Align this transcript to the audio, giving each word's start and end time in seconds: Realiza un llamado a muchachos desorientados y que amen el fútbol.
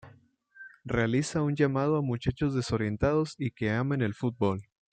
Realiza 0.83 1.43
un 1.43 1.55
llamado 1.55 1.95
a 1.95 2.01
muchachos 2.01 2.55
desorientados 2.55 3.35
y 3.37 3.51
que 3.51 3.69
amen 3.69 4.01
el 4.01 4.15
fútbol. 4.15 4.63